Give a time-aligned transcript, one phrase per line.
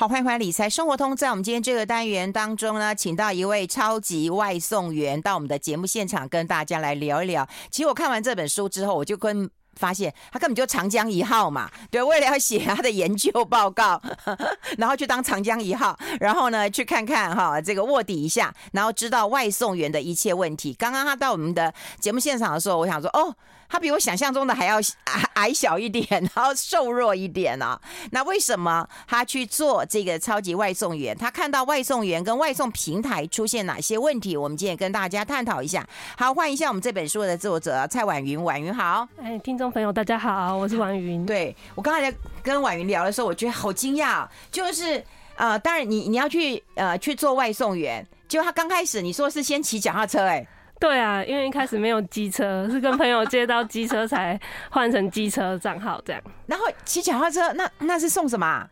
[0.00, 1.14] 好，欢迎回来理财生活通。
[1.14, 7.46] 在我们今天这个单元当中呢，请到一位超级外送员到我们的节目现场，跟大家来聊一聊。
[7.70, 9.50] 其实我看完这本书之后，我就跟。
[9.76, 14.02] 发现他根本就长江一号嘛， 对，为了要写他的研究报告，
[14.76, 20.74] 然后去当长江一号，然后呢去看看哈这个卧底一下，然后知道外送员的一切问题。
[20.74, 23.34] 刚刚他到我们的节目现场的时候，我想说哦。
[23.70, 27.80] 他比我想象中的还要矮矮小一点， 然后瘦弱一点呢、啊。
[28.10, 31.16] 那为什么他去做这个超级外送员？
[31.16, 34.36] 他看到外送员跟外送平台出现哪些问题？
[34.36, 35.86] 我们今天跟大家探讨一下。
[36.18, 39.06] 好，欢迎一下我们这本书的作者蔡婉云，婉云好。
[39.22, 41.24] 哎，听众朋友大家好，我是婉云。
[41.24, 45.02] 对，我刚才在跟婉云聊的时候，我觉得好惊讶，就是
[45.36, 50.46] 呃，当然你你要去呃去做外送员，就他刚开始你说是先骑脚踏车、欸，哎。
[50.80, 54.40] 对啊，因为一开始没有机车，是跟朋友借到机车才
[54.70, 56.22] 换成机车账号这样。
[56.46, 58.66] 然后骑脚踏车，那那是送什么啊？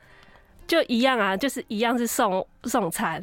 [0.66, 3.20] 就一样啊，就是一样是送送餐，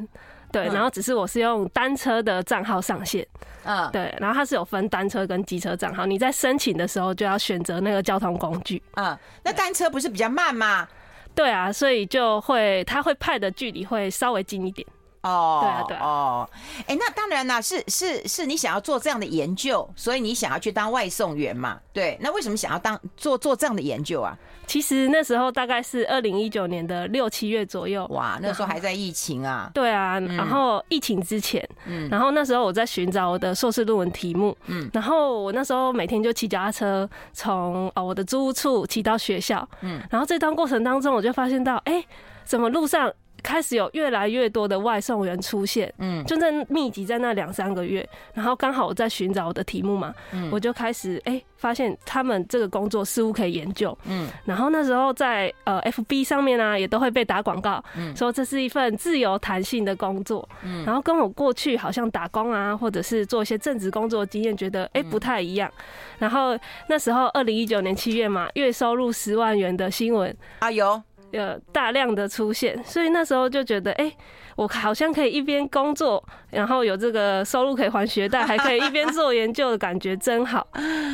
[0.52, 0.68] 对。
[0.68, 3.26] 然后只是我是用单车的账号上线，
[3.64, 4.16] 嗯，对。
[4.20, 8.82] 然后它是有分单车跟机车账号，你在申请的时候就要选择那个交通工具。
[8.96, 10.88] 嗯，那单车不是比较慢吗？
[11.34, 14.88] 对啊，所以就会它会派的距离会稍微近一点。
[15.26, 16.50] 哦，对啊，对啊，哦，
[16.88, 21.80] 哎，那当然啦，是是是你想要做这样的研究，所以你想要去当外送员嘛？
[21.92, 24.38] 对，那为什么想要当做做这样的研究啊？
[24.68, 29.70] 其实那时候大概是二零一九年的六七月左右，哇，那时候还在疫情啊。
[29.76, 42.04] 对啊，然后疫情之前，嗯，然后那时候我在寻找我的硕士论文题目，嗯，然后我那时候每天就骑脚踏车从哦我的租屋处骑到学校，嗯，然后这段过程当中我就发现到，哎，
[42.44, 43.12] 怎么路上
[43.46, 65.72] 开始有越来越多的外送员出现，嗯，就在密集在那两三个月，然后刚好我在寻找我的题目嘛，嗯，我就开始哎、欸、发现他们这个工作似乎可以研究，嗯，然后那时候在呃 FB 上面啊也都会被打广告，嗯，说这是一份自由弹性的工作，嗯，然后跟我过去好像打工啊或者是做一些正职工作的经验觉得哎、欸、不太一样，
[66.18, 66.58] 然后
[66.90, 70.36] 那时候二零一九年七月嘛，月收入十万元的新闻。
[70.60, 71.00] 啊有。
[71.32, 74.12] 有大量的出现，所以那时候就觉得，哎、
[74.56, 76.24] 我好像可以一边工作，
[76.56, 80.66] 然后有这个收入可以还学贷，还可以一边做研究的感觉真好。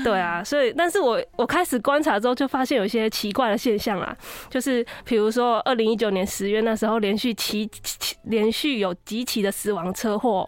[0.04, 4.16] 对啊，所以，但是我我开始观察之后，就发现有一些奇怪的现象啊，
[4.50, 7.70] 就是比如说二零一九年十月那时候，连续七
[8.24, 10.48] 连续有几起的死亡车祸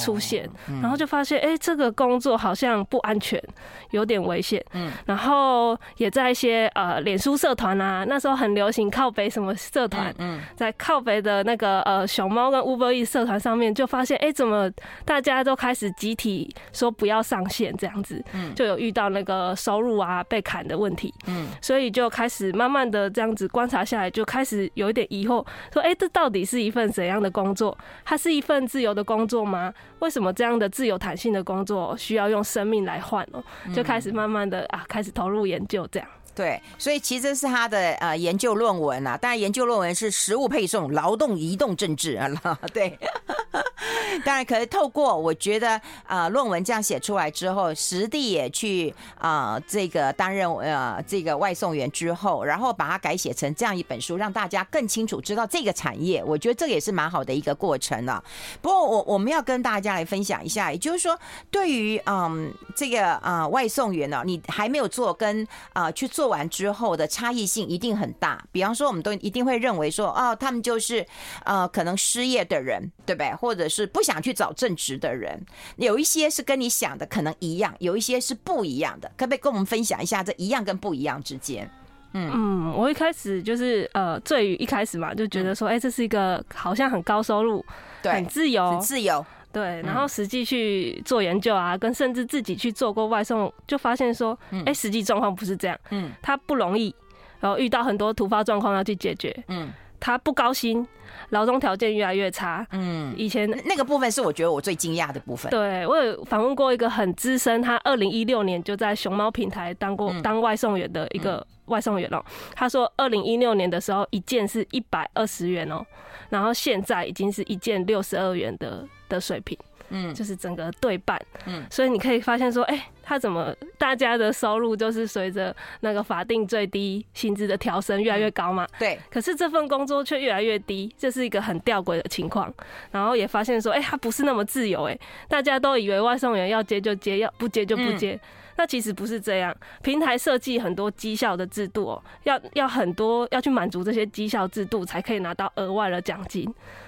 [0.00, 0.48] 出现，
[0.80, 3.42] 然后就发现，哎、欸，这个工作好像不安全，
[3.90, 4.64] 有点危险。
[4.72, 9.08] 嗯，然后也在一些呃脸书社团啊，那时候很流行靠。
[9.18, 10.14] 北什么社团？
[10.18, 14.70] 嗯在靠北的那个呃熊猫跟 Uber Eats 社团上面，就发现哎、欸，怎么
[15.04, 18.22] 大家都开始集体说不要上线这样子？
[18.54, 21.12] 就有遇到那个收入啊被砍的问题。
[21.26, 27.76] 嗯，所以就开始慢慢的这样子观察下来，就开始有一点疑惑，说哎、欸，这到底是一份怎样的工作？
[28.04, 29.72] 它是一份自由的工作吗？
[30.00, 33.42] 为什么这样的自由弹性的工作需要用生命来换哦？
[33.74, 36.08] 就开始慢慢的啊，开始投入研究这样。
[36.38, 42.96] 对，所以其实是他的呃研究论文啊，当然研究论文是食物配送、劳动移动政治啊， 对。
[44.24, 45.70] 当然，可是透过我觉得
[46.04, 56.22] 啊、呃，论文这样写出来之后，实地也去啊、这个担任呃这个外送员之后，然后把它改写成这样一本书，让大家更清楚知道这个产业。
[56.24, 58.22] 我觉得这个也是蛮好的一个过程了。
[58.60, 61.18] 不过我我们要跟大家来分享一下，也就是说，
[61.50, 68.44] 对于嗯这个啊、呃、外送员呢，你还没有做跟啊、去做完之后的差异性一定很大。
[68.52, 71.04] 比方说，我们都一定会认为说，哦，他们就是
[71.44, 73.34] 呃可能失业的人，对不对？
[73.34, 75.44] 或者是不想去找正职的人，
[75.76, 79.10] 有一些是跟你想的可能一样，有一些是不一样的。
[79.16, 81.68] 可不可以跟我们分享一下这一样跟不一样之间？
[82.14, 87.62] 嗯嗯，我一开始就是呃，最一开始嘛，就觉得说，哎、欸，这是一个好像很高收入，
[88.02, 89.82] 对，很自由，很自由，对。
[89.82, 96.94] 然后实际去做研究啊，跟甚至自己去做过外送，就发现说，哎、欸，实际状况不是这样，嗯，他不容易，
[97.40, 99.70] 然后遇到很多突发状况要去解决，嗯。
[100.00, 100.86] 他不高薪，
[101.30, 102.64] 劳动条件越来越差。
[102.70, 105.50] 嗯，以前那个部分是我觉得我最惊讶的部分。
[105.50, 112.24] 对，我有访问过一个很资深，他二零一六年就在熊猫平台当过当外送员的一个外送员哦。
[112.54, 115.84] 他说，二零一六年的时候一件是一百二十元哦，
[116.28, 119.58] 然后现在已经是一件六十二元的的水平。
[119.90, 128.68] 嗯，就是整个对半，嗯，所以你可以发现说，哎、欸，他怎么大家的收入就是随着那个法定最低薪资的调升越来越高嘛？
[128.78, 129.00] 对。
[129.10, 132.52] 可是这份工作却越来越低，这是一个很吊诡的情况。
[132.90, 138.20] 然后也发现说，哎、欸，他不是那么自由，哎，大家都以为外送员要接就接，要不接就不接。
[138.58, 146.46] 那其实不是这样，平台设计很多绩效的制度哦，要要很多要去满足这些绩效制度，才可以拿到额外的奖金。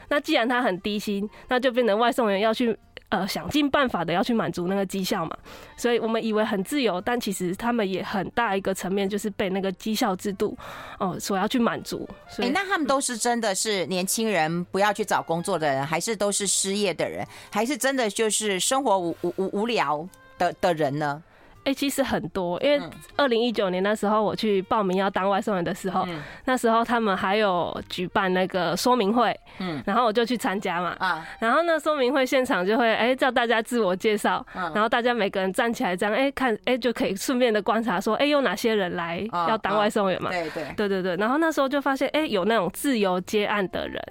[0.09, 2.79] 那既然它很低薪，那就变成外送员要去。
[3.11, 5.37] 呃，想尽办法的要去满足那个绩效嘛，
[5.77, 10.57] 所以我们以为很自由，但其实他们也很大一个层面就是被那个绩效制度
[11.01, 12.09] 哦、所要去满足。
[12.29, 20.09] 所以、那他们都是真的是年轻人不要去找工作的人，还是都是失业的人，还是真的就是生活无无无无聊
[20.39, 21.21] 的的人呢？
[21.63, 22.81] 哎、欸，其实很多，因为
[23.17, 40.65] 二零一九年那时候我去报名要当外送员的时候，嗯、那时候他们还有举办那个说明会，嗯，然后我就去参加嘛，啊，然后那说明会现场就会哎、欸、叫大家自我介绍，嗯、然后大家每个人站起来这样，哎、欸、看，哎、欸、就可以顺便的观察说，哎、欸、有哪些人来要当外送员嘛，对对。
[40.77, 44.03] 对对对，然后那时候就发现，哎、欸、有那种自由接案的人。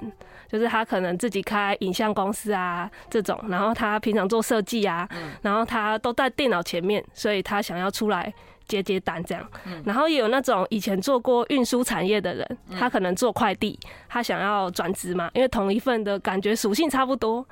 [0.52, 5.08] 就是他可能自己开影像公司啊，这种，然后他平常做设计啊，
[5.44, 8.34] 然后他都在电脑前面，所以他想要出来
[8.68, 9.48] 接接单这样。
[9.86, 17.46] 然后也有那种以前做过运输产业的人，他可能做快递，他想要转职嘛，因为同一份的感觉属性差不多。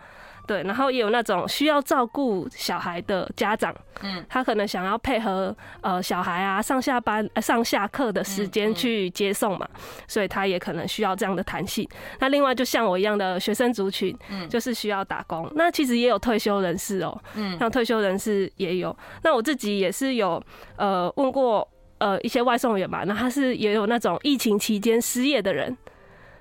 [0.48, 9.68] 对，然后也有那种需要照顾小孩的家长，嗯，他可能想要配合呃小孩啊上下班、呃、上下课的时间去接送嘛，
[10.08, 11.88] 所以他也可能需要这样的弹性。
[12.20, 15.52] 那另外就像我一样的学生族群，嗯，就是需要打工。
[15.56, 18.98] 那其实也有退休人士哦，嗯，像退休人士也有。
[19.24, 20.42] 那我自己也是有
[20.78, 21.68] 呃问过
[21.98, 25.78] 呃一些外送员吧，那他是也有那种疫情期间失业的人。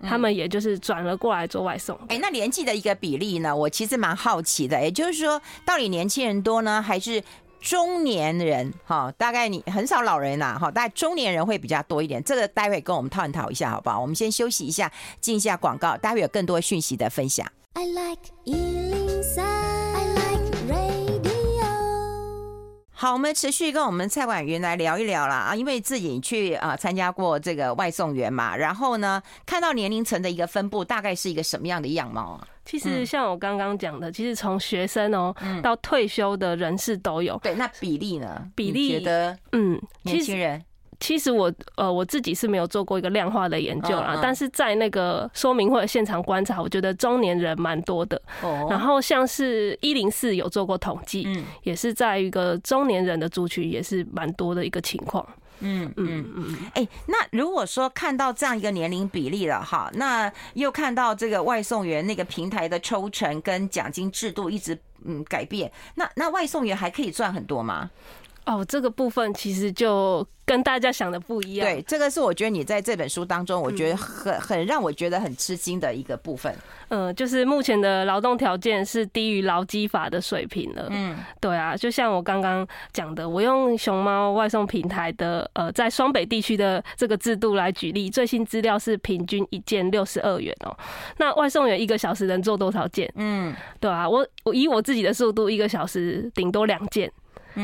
[0.08, 1.96] 他们也就是转了过来做外送。
[2.08, 3.54] 哎、欸，那年纪的一个比例呢？
[3.54, 4.80] 我其实蛮好奇的。
[4.80, 7.22] 也就是说，到底年轻人多呢，还是
[7.60, 8.72] 中年人？
[8.84, 12.22] 哈，大概你很少老人呐，哈，大概中年人会比较多一点。
[12.22, 14.00] 这个待会跟我们探讨一下，好不好？
[14.00, 17.46] 我们先休息一下，进一下广告，待会有更多讯息的分享。
[17.74, 18.22] I like
[22.98, 25.36] 好，我们持续跟我们蔡婉云来聊一聊啦。
[25.36, 32.48] 啊，因为自己去啊参加过这个外送员嘛，然后呢，看到年龄层的一个分布，大概是一个什么样的样貌啊？
[32.64, 37.38] 其实像我刚刚讲的，其实从学生哦到退休的人士都有。
[37.42, 38.50] 对，那比例呢？
[38.54, 40.64] 比例觉得嗯，年轻人。
[40.98, 48.20] 其实我呃我自己是没有做过一个量化的研究啦，嗯嗯、但是在那个说明会现场观察，我觉得中年人蛮多的。
[48.42, 48.66] 哦。
[48.70, 55.26] 然后像是一零四有做过统计，嗯，也是在一个中年人的族群也是蛮多的一个情况。
[55.60, 56.56] 嗯嗯嗯。
[56.74, 67.90] 哎，那如果说看到这样一个年龄比例了哈，那又看到这个外送员那个平台的抽成跟奖金制度一直嗯改变，那那外送员还可以赚很多吗？
[68.46, 71.66] 哦，这个部分其实就跟大家想的不一样。
[71.68, 76.54] 对，这个是我觉得你在这本书当中，我觉得很很让我觉得很吃惊的一个部分。
[76.88, 80.86] 嗯，就是目前的劳动条件是低于劳基法的水平了。
[80.90, 90.76] 嗯，对啊，就像我刚刚讲的，我用熊猫外送平台的呃，在双北地区的这个制度来举例，最新资料是平均一件六十二元哦。
[91.18, 93.12] 那外送员一个小时能做多少件？
[93.16, 97.10] 嗯，对啊，我我以我自己的速度，一个小时顶多两件。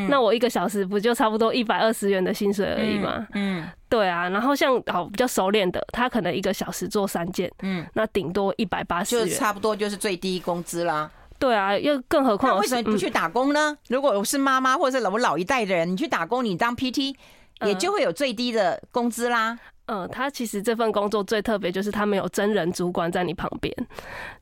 [0.08, 3.26] 那我一个小时不就差不多一百二十元的薪水而已嘛？
[3.34, 4.28] 嗯，对啊。
[4.28, 11.10] 然后像好比较熟练的，他可能一个小时做三件，嗯，那顶多一百八十元，就差不多就是最低工资啦。
[11.38, 13.76] 对啊，又更何况为什么不去打工呢？
[13.88, 17.14] 如果我是妈妈或者是我老一代的人，你去打工，你当 PT
[17.66, 19.58] 也就会有最低的工资啦。
[19.86, 23.74] 嗯，他其实这份工作最特别就是他没有真人主管在你旁边，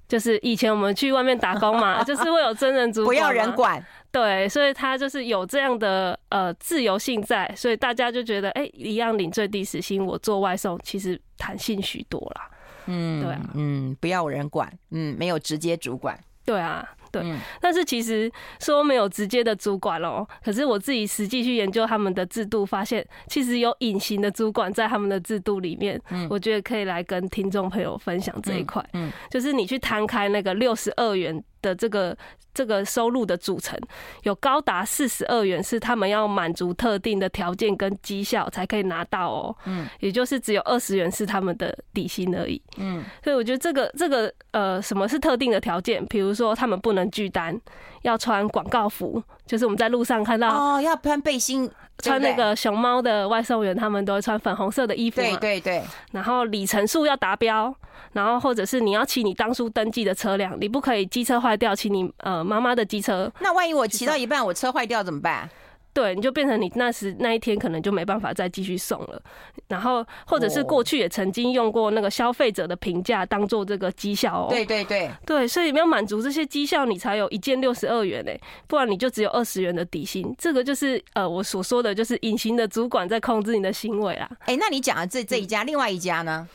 [0.07, 3.83] 就是以前我们去外面打工嘛， 就是会有真人主管，不要人管。
[4.13, 12.51] 对，所以他就是有这样的呃自由性在，所以大家就觉得，哎、欸，一样领最低时薪，我做外送其实弹性许多啦。
[12.87, 16.19] 嗯，对啊，嗯，不要人管，嗯，没有直接主管。
[16.45, 16.89] 对啊。
[17.13, 17.25] 对，
[17.61, 26.01] 但是其实说没有直接的主管哦，可是我自己实际去研究他们的制度，发现其实有隐形的主管在他们的制度里面。
[26.11, 28.81] 嗯，我觉得可以来跟听众朋友分享这一块。
[28.93, 32.17] 嗯，就是你去摊开那个六十二元的这个
[32.53, 33.79] 这个收入的组成，
[34.25, 39.57] 有高达四十二元是他们要满足特定的条件跟绩效才可以拿到哦。
[39.67, 42.61] 嗯，也就是只有二十元是他们的底薪而已。
[42.77, 46.05] 嗯，所以我觉得这个这个呃，什么是特定的条件？
[46.07, 47.59] 比如说他们不能拒单，
[48.03, 55.21] 要穿广告服，就是我们在路上看到哦，要穿背心，穿那个熊猫的外送员，他们都会穿粉红色的衣服。
[55.21, 55.83] 对对对。
[56.13, 57.73] 然后里程数要达标，
[58.13, 63.31] 然后或者是你要骑你当初登记的车辆，你不可以机车坏掉骑你呃妈妈的机车。
[63.41, 65.49] 那万一我骑到一半，我车坏掉怎么办？
[65.93, 69.21] 对，你就变成你那时那一天可能就没办法再继续送了，
[69.67, 74.47] 然后或者是过去也曾经用过那个消费者的评价当做这个绩效哦。
[74.49, 80.33] 对对对对，所以你要满足这些绩效，你才有一件六十二元嘞，不然你就只有二十元的底薪。
[80.39, 84.31] 这个就是呃我所说的就是隐形的主管在控制你的行为啦。
[84.47, 86.49] 哎，那你讲的这这一家，另外一家呢？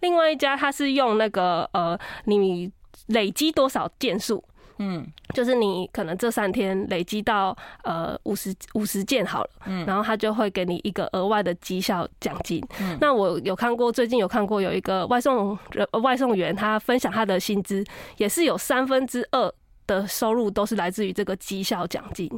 [0.00, 2.70] 另外一家他是用那个呃你
[3.06, 4.42] 累积多少件数。
[4.78, 12.60] 嗯，就是你可能这三天累积到呃五十五十件好了，嗯，然后他就会给你一个额外的绩效奖金。
[12.80, 15.56] 嗯，那我有看过，最近有看过有一个外送
[16.02, 17.84] 外送员，他分享他的薪资，
[18.16, 19.54] 也是有三分之二
[19.86, 22.28] 的收入都是来自于这个绩效奖金。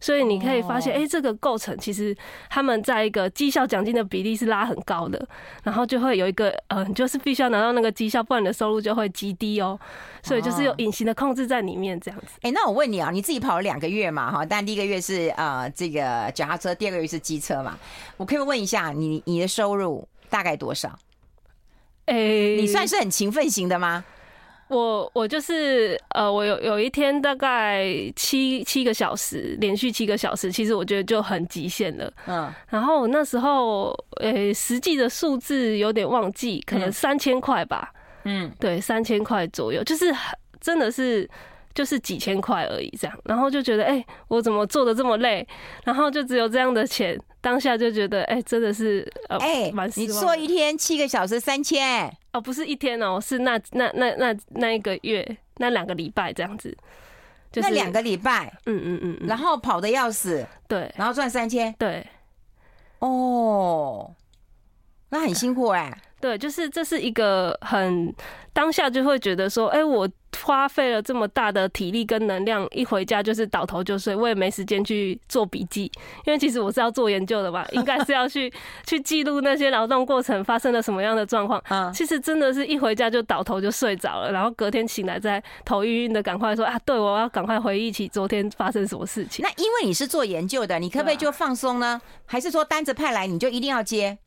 [0.00, 2.16] 所以你可以发现，哎，这个构成其实
[2.48, 5.26] 他们在一个绩效奖金的比例是拉很高的，
[5.64, 9.78] 然后就会有一个，呃，就是必须要拿到那个绩效，不然你的收入就会极低哦。
[10.22, 12.26] 所以就是有隐形的控制在里面，这样子。
[12.42, 17.78] 哎，那我问你啊，你自己跑了两个月嘛，哈，但第一个月是呃这个脚踏车，第二个月是机车嘛，
[18.16, 20.98] 我可以问一下你你的收入大概多少？
[22.06, 22.14] 哎，
[22.56, 24.04] 你算是很勤奋型的吗？
[24.68, 32.12] 我我就是呃，我有有一天大概七七个小时，连续七个小时，其实我觉得就很极限了。
[32.26, 37.92] 嗯，然后那时候呃，实际的数字有点忘记，可能三千块吧。
[38.24, 40.14] 嗯，对，三千块左右，就是
[40.60, 41.28] 真的是。
[41.74, 45.46] 就是几千块而已，这样，然后就觉得，哎、欸，我怎么做的这么累？
[45.84, 56.76] 然后就只有这样的钱，当下就觉得，哎、欸，真的是，呃，哎、欸，你做一天七个小时三千，哦，不是一天哦，是那那那那那一个月，那两个礼拜这样子，
[57.52, 62.04] 就是、那两个礼拜，嗯嗯嗯，然后跑的要死，对，然后赚三千，对，
[62.98, 64.12] 哦，
[65.10, 65.98] 那很辛苦哎、欸。
[66.20, 68.12] 对，就是这是一个很
[68.52, 70.08] 当下就会觉得说，哎，我
[70.42, 75.90] 花费了这么大的体力跟能量，一回家就是倒头就睡，我也没时间去做笔记，
[76.24, 78.52] 因为其实我是要做研究的吧， 应该是要去
[78.86, 81.62] 去记录那些劳动过程发生了什么样的状况。
[81.68, 89.44] 嗯，其实真的是一回家就倒头就睡着了，然后隔天醒来再头晕晕的，赶快说啊，对，我要赶快回忆起昨天发生什么事情。
[89.44, 92.00] 那因为你是做研究的，你可不可以就放松呢？
[92.26, 94.18] 还是说单子派来你就一定要接？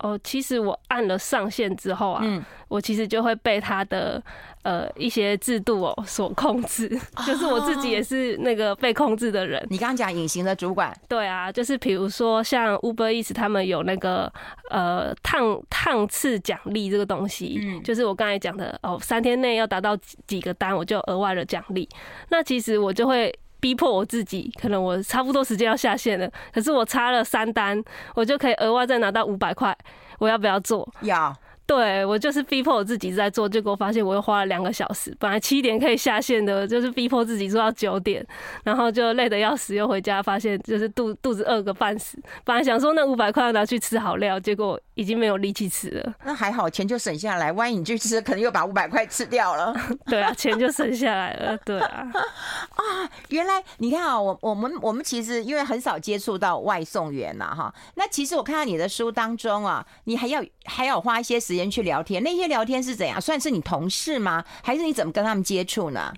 [0.00, 4.22] 哦，其实我按了上线之后啊，嗯，我其实就会被他的
[4.62, 6.88] 呃一些制度哦所控制，
[7.26, 9.64] 就是我自己也是那个被控制的人。
[9.70, 14.32] 你刚刚讲隐形的主管，对啊，就是比如说像 Uber Eats 他们有那个
[14.70, 21.88] 呃趟趟次奖励这个东西，嗯，就是我刚才讲的哦，三天内要达到几几个单，我就额外的奖励。
[22.30, 23.32] 那其实我就会。
[23.60, 27.82] 逼迫我自己，可能我差不多时间要下线了，可是我差了三单，
[28.14, 29.76] 我就可以额外再拿到五百块，
[30.18, 30.88] 我要不要做？
[31.02, 31.36] 要。
[31.66, 35.16] 对，我就是逼迫我自己在做，结果发现我又花了两个小时。
[35.20, 38.26] 本来七点可以下线的，就是逼迫自己做到九点，
[38.64, 42.18] 然后就累得要死，又回家发现就是肚肚子饿个半死。
[42.44, 46.14] 本来想说那五百块要拿去吃好料，结果已经没有力气吃了。
[46.24, 47.50] 那还好，钱就省下来。
[47.52, 49.74] 万一你去吃，可能又把五百块吃掉了。
[50.04, 51.56] 对啊，钱就省下来了。
[51.64, 52.82] 对啊，啊，
[53.30, 57.74] 原来你看啊，我我们我们其实因为很少接触到外送员呐，哈。
[57.94, 61.70] 那其实我看到你的书当中啊，你还要还要花一些时间。
[61.70, 63.20] 去聊天，那些聊天是怎样？
[63.20, 64.44] 算是你同事吗？
[64.60, 66.12] 还是你怎么跟他们接触呢？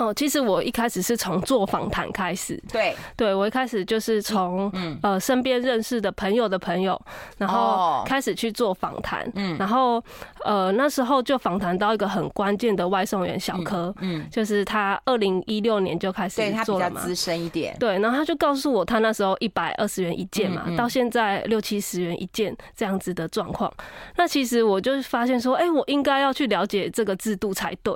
[0.00, 2.58] 哦，其实我一开始是从做访谈开始。
[2.72, 6.98] 对，对我一开始就是从呃身边认识的朋友的朋友，
[7.36, 9.30] 然后开始去做访谈。
[9.34, 10.02] 嗯，然后
[10.42, 17.76] 呃那时候就访谈到一个很关键的外送员小柯，嗯，就是他二零一六年就开始做了嘛，对，他比较资深一点。
[17.78, 23.70] 对，然后他就告诉我，他那时候一百二十元一件嘛，到现在六七十元一件这样子的状况。
[24.16, 27.94] 那其实我就发现说，哎，我应该要去了解这个制度才对。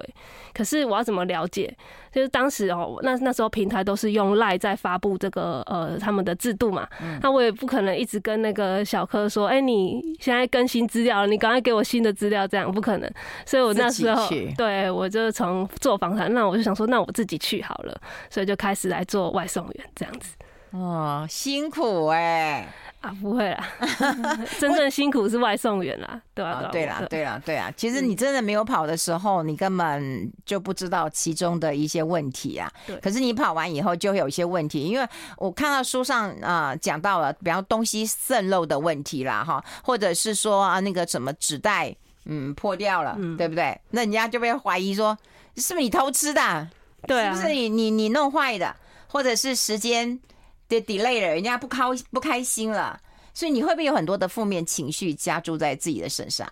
[0.53, 1.75] 可是我要怎么了解？
[2.13, 6.89] 就是当时哦，那那时候平台都是用 LINE 在发布这个呃他们的制度嘛，
[7.21, 13.11] 那我也不可能一直跟那个小柯说，哎，你现在更新资料了，你赶快给我新的资料，这样不可能。
[13.45, 20.35] 所以我那时候对我就从做访谈，那我就想说，那我自己去好了，所以就开始来做外送员这样子。
[20.71, 22.69] 哦，辛苦哎。
[23.05, 23.69] 啊，不会啦，
[24.59, 26.69] 真正辛苦是外送员啦，对啊？
[26.73, 27.71] 对啦，对啦，对啊。
[27.77, 32.73] 其实你真的没有跑的时候，你根本就不知道其中的一些问题啊。
[32.87, 32.97] 对。
[33.01, 35.07] 可是你跑完以后，就会有一些问题，因为
[35.37, 41.95] 我看到书上啊讲到了，比方东西渗漏的问题啦，哈，或者是说啊那个什么纸袋
[42.25, 43.79] 嗯破掉了，对不对？
[43.91, 45.15] 那人家就被怀疑说
[45.57, 46.67] 是不是你偷吃的？
[47.07, 48.75] 对，是不是你你你弄坏的？
[49.09, 50.19] 或者是时间？
[50.69, 52.99] 的 delay 了，人家不开不开心了，
[53.33, 56.49] 所以你会不会有很多的负面情绪加注在自己的身上？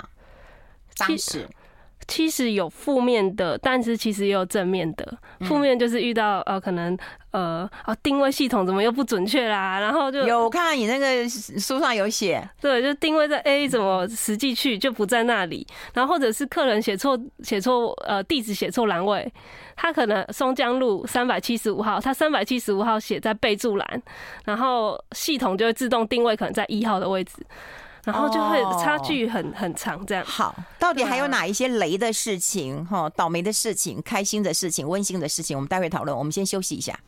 [0.97, 1.49] 当时
[2.07, 5.19] 其实有负面的，但是其实也有正面的。
[5.43, 6.99] 负面就是遇到呃，可能
[7.33, 19.33] 呃啊定位系统怎么又不准确啦，然后就有我看到你那个书上有写，对，就定位在 A，怎么实际去就不在那里，然后或者是客人写错写错呃地址写错栏位，
[19.75, 24.03] 他可能松江路三百七十五号，他三百七十五号写在备注栏，
[24.45, 27.45] 然后系统就会自动定位可能在一号的位置。
[28.05, 30.25] 然后就会差距很很长，这样。
[30.25, 32.85] 好，到底还有哪一些雷的事情？
[32.87, 36.17] 哈，倒霉的事情、开心的事情、温馨的事情，我们待会讨论。
[36.17, 36.99] 我们先休息一下。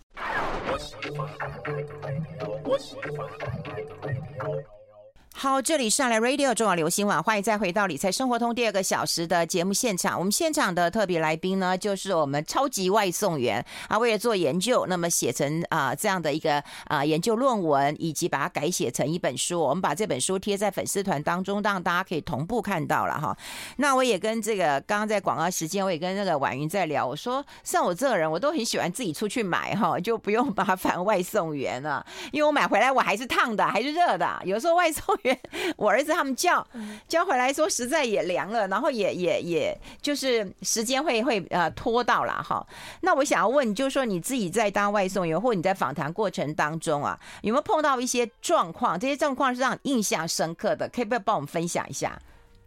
[5.37, 10.17] 好，这里上来 Radio 中广流行网，欢迎再回到理财生活通第二个小时的节目现场。
[10.17, 19.61] 我们现场的特别来宾呢，就是我们超级外送员啊，为了做研究，那么写成啊这样的一个啊研究论文，以及把它改写成一本书。
[19.61, 23.37] 我们把这本书贴在粉丝团当中，让大家可以同步看到了哈。
[23.79, 35.41] 那我也跟这个刚刚在广告时间，我也跟那个婉云在聊，我说像我这个人，我都很喜欢自己出去买哈，就不用麻烦外送员了，因为我买回来我还是烫的，还是热的，有时候外送员。
[35.77, 36.67] 我儿子他们叫
[37.09, 42.67] 叫回来说实在也凉了，然后也也也就是时间会会呃拖到了哈。
[43.01, 48.99] 那我想要问，就是说你自己在当外送员，或你在访谈过程当中啊，有没有碰到一些状况？
[48.99, 52.19] 这些状况是让你印象深刻的，可以不要帮我们分享一下？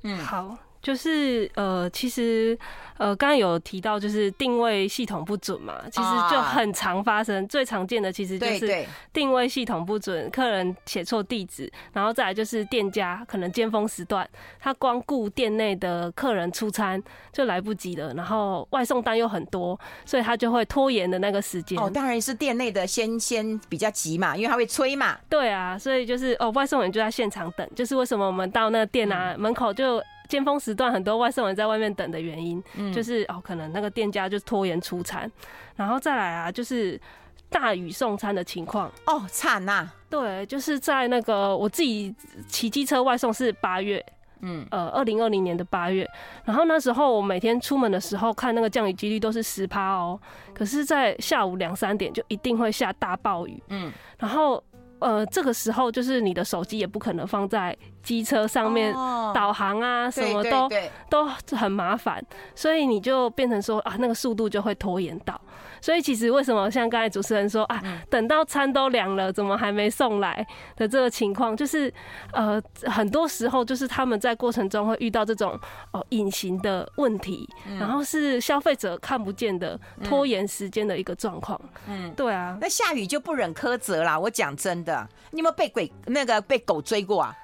[0.04, 0.58] 嗯，好。
[0.82, 2.58] 就是呃，其实
[2.98, 7.48] 呃，刚刚有提到就是定位系统不准嘛，其实就很常发生。
[7.48, 14.28] 最常见的其实就是定位系统不准，客人写错地址，然后再来就是店家可能尖峰时段，
[14.60, 17.02] 他光顾店内的客人出餐
[17.34, 21.78] 就来不及了，然后外送单又很多，所以他就会拖延的那个时间。
[21.78, 25.18] 哦，当然是店内的先先比较急嘛，因为他会催嘛。
[25.28, 30.02] 对啊，所以就是哦，外送员就在现场等，就是为什么我们到那个店啊门口就。
[30.28, 35.30] 尖峰时段很多外送人在外面等的原因，就是哦，可能那个店家就拖延出餐，
[35.76, 37.00] 然后再来啊，就是
[37.50, 38.92] 大雨送餐的情况。
[39.06, 39.90] 哦，惨呐！
[40.10, 42.14] 对，就是在那个我自己
[42.48, 44.04] 骑机车外送是八月，
[44.42, 46.10] 嗯，呃，二零二零年的八月，
[46.46, 50.20] 然后那时候我每天出门的时候看那个降雨几率都是十趴哦，
[50.54, 54.64] 可是，在下午两三点就一定会下大暴雨，嗯，然后。
[55.00, 58.94] 呃，这个时候就是你的手机也不可能放在机车上面
[59.34, 60.70] 导航啊，什么都
[61.10, 61.26] 都
[61.56, 62.24] 很麻烦，
[62.56, 65.40] 所以你就变成说啊，那个速度就会拖延到。
[65.82, 71.94] 所以其实为什么像刚才主持人说啊，等到餐都凉了，怎么还没送来的这个情况，就是
[72.34, 75.60] 呃，很多时候就是他们在过程中会遇到这种
[75.92, 77.48] 哦隐形的问题，
[77.80, 81.60] 然后是消费者看不见的拖延时间的一个状况。
[81.88, 84.20] 嗯，对啊，那下雨就不忍苛责啦。
[84.20, 87.36] 我讲真的，你有没有被鬼那个被狗追过啊？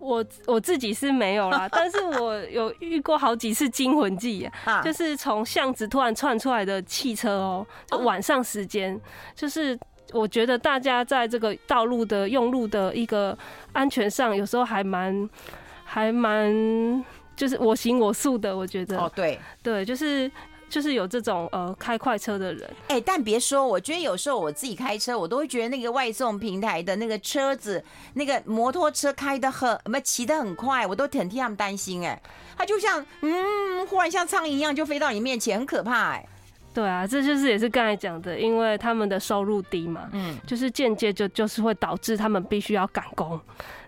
[0.00, 4.50] 我我自己是没有啦，但是我有遇过好几次惊魂记，
[4.82, 7.66] 就是从巷子突然窜出来的汽车哦，
[8.02, 8.98] 晚上时间，
[9.34, 9.78] 就是
[10.12, 13.36] 我觉得大家在这个道路的用路的一个
[13.72, 15.30] 安全上，有时候还蛮
[15.84, 17.04] 还蛮
[17.36, 20.30] 就是我行我素的，我觉得哦，对对，就是。
[20.70, 32.06] 就是有这种呃开快车的人，哎、欸，但别说，我觉得有时候我自己开车，我都会觉得那个外送平台的那个车子，那个摩托车开的很，没骑的很快，我都挺替他们担心。
[32.06, 32.22] 哎，
[32.56, 36.12] 他就像嗯，忽然像苍蝇一样就飞到你面前，很可怕。
[36.12, 36.24] 哎，
[36.72, 43.38] 对啊，这就是也是刚才讲的，因为他们的收入低嘛，嗯，就是间接就就是会导致他们必须要赶工。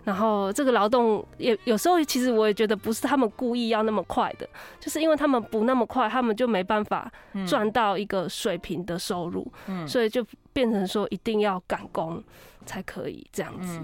[0.03, 4.45] 然后这个劳动也有时候，其实我也觉得不是他们故意要那么快的，
[4.79, 7.09] 就是因为他们不那么快，他们就没办法
[7.47, 12.21] 赚到一个水平的收入，嗯，所以就变成说一定要赶工
[12.65, 13.79] 才可以这样子，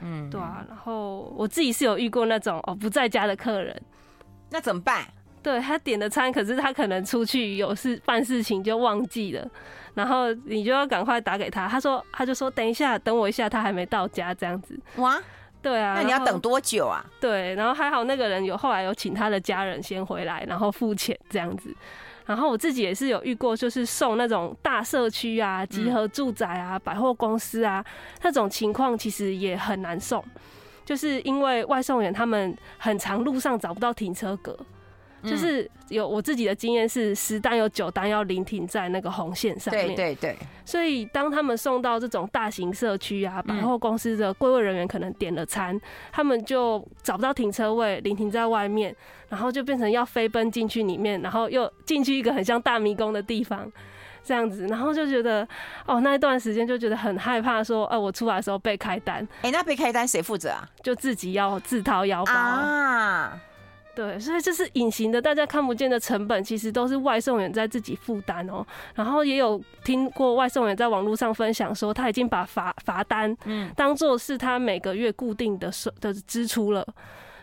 [0.00, 0.64] 嗯，对啊。
[0.68, 3.78] 然后我自己是有遇过那种哦不在家的客人，
[4.50, 5.06] 那怎么办？
[5.42, 9.46] 对，他点的餐，可是他可能出去有事办事情就忘记了，
[9.94, 15.20] 然后你就要赶快打给他，他说他就说等一下，等我一下，他还没到家这样子，哇。
[15.60, 17.04] 对啊，那你要等多久啊？
[17.20, 21.74] 对，然后还好那个人有后来有请他的家人先回来，然后付钱这样子。
[22.26, 27.82] 然后我自己也是有遇过，就是送那种大社区啊、集合住宅啊、嗯、百货公司啊
[28.22, 30.22] 那种情况，其实也很难送，
[30.84, 34.54] 就是因为外送员他们很长路上找不到停车格。
[35.24, 40.36] 就是有我自己的经验是十单有九单要临停在那个红线上面，对对对。
[40.64, 45.80] 所以当他们送到这种大型社区啊，百货公司的柜位人员可能点了餐，
[46.12, 48.94] 他们就找不到停车位，临停在外面，
[49.28, 53.70] 然后就变成要飞奔进去里面，然后又进去一个很像大迷宫的地方，
[54.22, 55.48] 这样子，然后就觉得
[55.86, 60.68] 哦，那一段时间就觉得很害怕，说，哎，我出来的时候被开单，哎，那被开单谁负责啊？
[60.82, 63.40] 就自己要自掏腰包啊。
[63.98, 68.64] 对，所以这是隐形的，大家看不见的成本，其实都是外送员在自己负担哦。
[68.94, 76.86] 然后也有听过外送员在网络上分享说，他已经把罚罚单嗯当做是他每个月固定的收的支出了，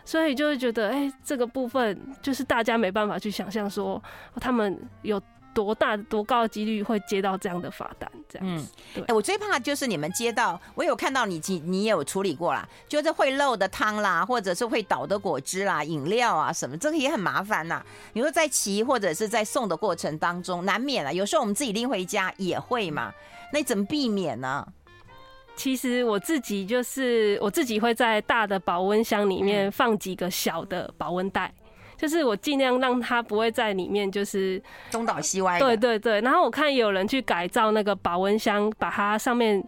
[0.02, 4.02] 所以就会觉得，哎、欸，这个部分就是大家没办法去想象说
[4.40, 5.20] 他们有。
[5.56, 8.10] 多大多高的几率会接到这样的罚单？
[8.28, 9.02] 这样子，对。
[9.04, 17.82] 哎，我最怕就是你们接到，我有看到你，你也有处理过啦，就是会漏的汤啦，或者是会倒的果汁啦、饮料啊什么，这个也很麻烦呐。
[18.12, 21.14] 你说在骑或者是在送的过程当中，难免了。
[21.14, 23.10] 有时候我们自己拎回家也会嘛，
[23.50, 24.66] 那你怎么避免呢？
[25.56, 31.50] 其实我自己就是我自己会在大的保温箱里面放几个小的保温袋。
[31.96, 35.58] 就是我尽量让它不会在里面，就是东倒西歪。
[35.58, 39.62] 对对对，然后我看有人去改造那个保温箱，把它上面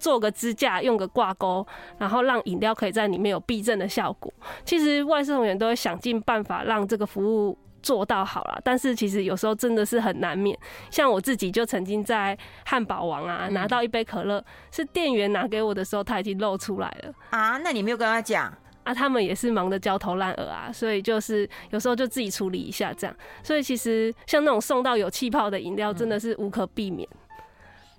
[0.00, 1.66] 做个支架，用个挂钩，
[1.98, 4.32] 然后让饮料可以在里面有避震的效果。
[4.64, 10.58] 其实外送员都会想尽办法让这个服务做到好了，但是其实有时候真的是很难免。
[10.90, 17.58] 像我自己就曾经在汉堡王啊拿到一杯可乐，是店员拿给我的时候，他已经露出来了啊。
[17.58, 18.50] 那你没有跟他讲？
[18.84, 23.16] 啊，他们也是忙得焦头烂额啊，所以就是有时候就自己处理一下这样。
[23.42, 27.08] 所以其实像那种送到有气泡的饮料，真的是无可避免。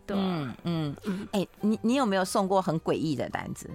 [0.07, 1.27] 对，嗯嗯嗯。
[1.31, 3.69] 哎，你你有没有送过很诡异的单子？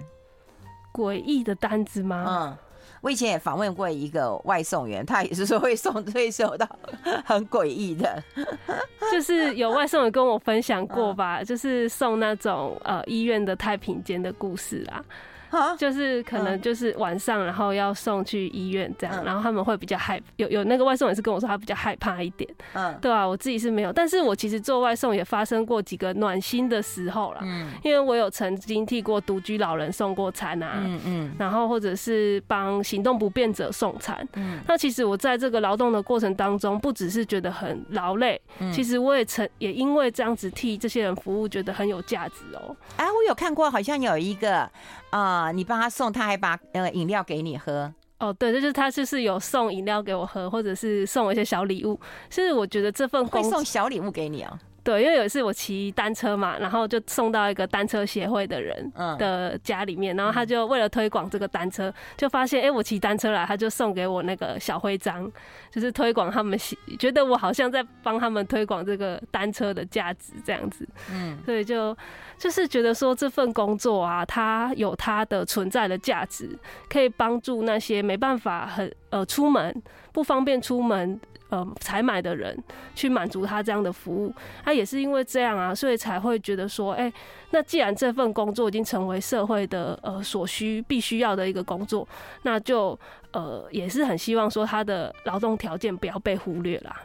[0.93, 2.25] 诡异的单子吗？
[2.27, 2.57] 嗯，
[3.01, 6.67] 我以前也访问过一个外送员，他也是说会送会收到
[7.25, 8.23] 很诡异的，
[9.11, 15.03] 就是有外送员跟我分享过吧，就是送那种呃医院的太平间的故事啊。
[15.77, 38.39] 就是可能就是晚上，然后要送去医院这样，然后他们会比较害有有那个外送也是跟我说他比较害怕一点，嗯，对啊，我自己是没有，但是我其实做外送也发生过几个暖心的时候了，嗯，因为我有曾经替过独居老人送过餐啊，嗯嗯，然后或者是帮行动不便者送餐，嗯，那其实我在这个劳动的过程当中，不只是觉得很劳累，
[38.73, 42.75] 其实我也曾也因为这样子替这些人服务，觉得很有价值哦。
[42.97, 44.69] 哎，我有看过，好像有一个。
[45.11, 47.93] 啊、呃，你帮他送，他还把呃饮料给你喝。
[48.19, 51.99] 哦，对，就是他就是有送饮料给我喝，或者是送我一些小礼物。
[52.29, 54.59] 其实我觉得这份工会送小礼物给你哦。
[54.83, 65.31] 对，因为有一次我骑单车嘛，然后就送到一个单车协会的人的家里面，然后他就为了推广这个单车，就发现哎、欸，我骑单车来，他就送给我那个小徽章，
[65.69, 66.57] 就是推广他们，
[66.97, 70.87] 觉得我好像在帮他们推广这个单车的价值这样子。
[71.11, 71.95] 嗯，所以就
[72.37, 76.49] 就是觉得说这份工作啊，它有它的存在的价值，
[76.89, 79.79] 可以帮助那些没办法很呃出门
[80.11, 81.21] 不方便出门。
[81.51, 82.57] 呃，采买的人
[82.95, 84.33] 去满足他这样的服务，
[84.63, 87.11] 他也是因为这样啊，所以才会觉得说，哎，
[87.49, 92.07] 那既然这份工作已经成为社会的呃所需必须要的一个工作，
[92.43, 92.97] 那就
[93.33, 97.01] 呃也是很希望说他的劳动条件不要被忽略啦，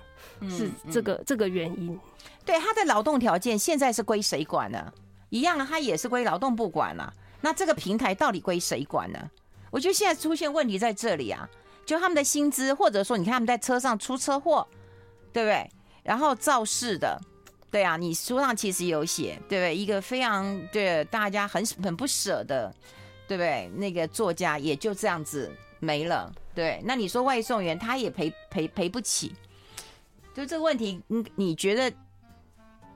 [0.49, 1.99] 是这个这个原因。
[2.45, 4.93] 对，他的劳动条件现在是归谁管呢？
[5.31, 7.13] 一样啊，他也是归劳动部管了。
[7.41, 9.19] 那这个平台到底归谁管呢？
[9.73, 11.49] 我觉得现在出现问题在这里啊。
[11.87, 14.67] 就他们的薪资，或者说你看他们在车上出车祸，
[15.33, 15.71] 对不对？
[16.03, 17.19] 然后肇事的，
[17.71, 19.75] 对啊，你书上其实有写，对不对？
[19.77, 22.75] 一个非常对大家很很不舍的，
[23.27, 23.71] 对不对？
[23.77, 26.83] 那个作家也就这样子没了，对。
[26.85, 29.35] 那你说外送员他也赔赔赔不起，
[30.35, 31.93] 就这个问题，你你觉得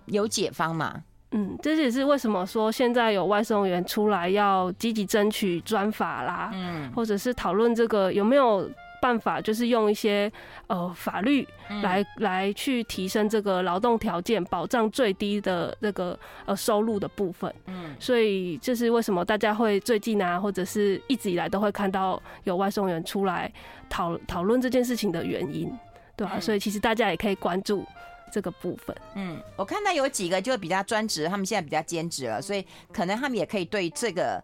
[0.06, 1.02] 有解方吗？
[1.32, 8.68] 嗯，这也是为什么说现在有外送员出来要积极争取专法啦，嗯，或者是讨论这个有没有
[9.00, 10.30] 办法，就是用一些
[10.66, 11.46] 呃法律
[11.82, 17.52] 来来去提升这个劳动条件，保障最低的这个呃收入的部分。
[17.66, 23.52] 嗯，所以这是为什么大家会最近啊，或者是一直以来都会看到有外送员出来
[23.88, 25.72] 讨讨论这件事情的原因，
[26.16, 26.38] 对吧？
[26.38, 27.84] 所以其实大家也可以关注。
[28.32, 34.40] 这个部分，嗯，我看到有几个就比较专职，他们现在比较兼职了，所以可能他们也可以对这个，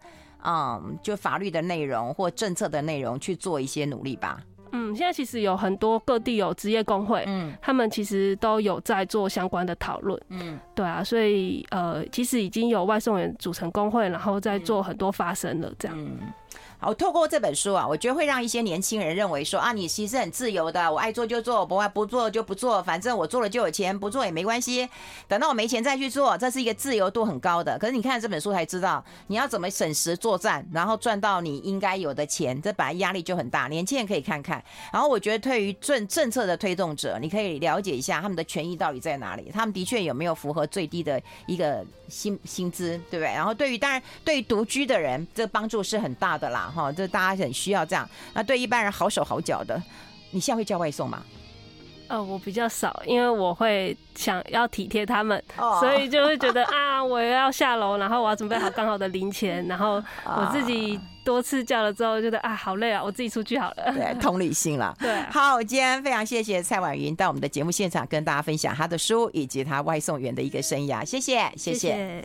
[0.46, 4.40] 嗯，就法律的内容或政策的内容去做一些努力吧。
[4.72, 15.96] 嗯，现在其实有很多各地有职业工会，嗯，他们其实都有在做相关的讨论，嗯，对啊，所以呃，其实已经有外送员组成工会，然后在做很多发声了，这样。
[15.98, 16.18] 嗯
[16.78, 24.86] 好，透过这本书啊，我觉得会让一些年轻人认为说啊，你其实很自由的，我爱做就做，不爱不做就不做，反正我做了就有钱，不做也没关系。
[25.26, 27.78] 等到我没钱再去做，这是一个自由度很高的。
[27.78, 33.68] 可是你看这本书才知道，你要怎么省时作战，然后赚到你应该有的钱，这本来压力就很大。
[33.68, 34.62] 年轻人可以看看。
[34.92, 43.32] 然后我觉得对于政政策的推动者，你可以了解一下他们的权益到底在哪里，他们的确有没有符合最低的一个薪薪资，对不对？
[43.32, 46.64] 然后对于当然对于独居的人，这帮助是很大的啦。
[46.76, 48.06] 哈，这大家很需要这样。
[48.34, 49.82] 那对一般人好手好脚的，
[50.30, 51.22] 你现在会叫外送吗？
[52.08, 55.80] 呃，我比较少，因为我会想要体贴他们，oh.
[55.80, 63.92] 所以就会觉得啊，我要下楼，然后我要准备好刚好的零钱，然后 我自己多次叫了之后，觉得啊，好累啊，我自己出去好了。
[63.92, 64.94] 对，同理心了。
[65.02, 71.74] 对，好，今天非常谢谢蔡婉云到我们的节目现场，跟大家分享她的书以及她外送员的一个生涯，谢谢，谢谢。
[71.74, 72.22] 谢谢。